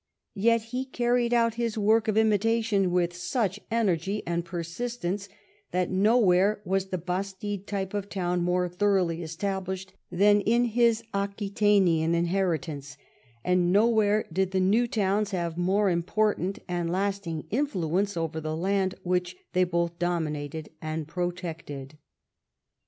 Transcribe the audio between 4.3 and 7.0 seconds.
persistence that nowhere was the